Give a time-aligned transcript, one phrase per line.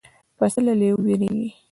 [0.37, 1.49] پسه له لېوه وېرېږي.